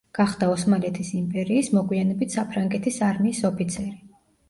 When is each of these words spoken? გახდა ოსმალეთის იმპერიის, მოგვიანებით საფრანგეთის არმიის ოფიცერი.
გახდა 0.19 0.47
ოსმალეთის 0.53 1.11
იმპერიის, 1.19 1.71
მოგვიანებით 1.77 2.41
საფრანგეთის 2.41 3.01
არმიის 3.13 3.47
ოფიცერი. 3.55 3.97